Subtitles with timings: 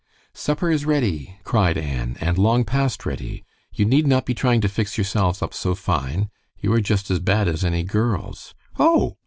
[0.33, 3.43] "Supper is ready," cried Annie, "and long past ready.
[3.71, 6.31] You need not be trying to fix yourselves up so fine.
[6.57, 8.55] You are just as bad as any girls.
[8.79, 9.17] Oh!"